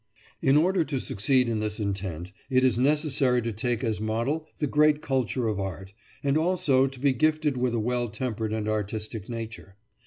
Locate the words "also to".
6.39-6.99